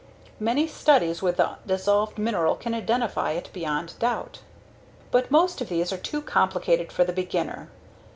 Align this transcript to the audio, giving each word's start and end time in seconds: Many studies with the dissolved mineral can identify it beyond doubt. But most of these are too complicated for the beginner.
Many 0.39 0.65
studies 0.65 1.21
with 1.21 1.37
the 1.37 1.57
dissolved 1.67 2.17
mineral 2.17 2.55
can 2.55 2.73
identify 2.73 3.33
it 3.33 3.51
beyond 3.53 3.99
doubt. 3.99 4.39
But 5.11 5.29
most 5.29 5.61
of 5.61 5.69
these 5.69 5.93
are 5.93 5.97
too 5.97 6.23
complicated 6.23 6.91
for 6.91 7.03
the 7.03 7.13
beginner. 7.13 7.69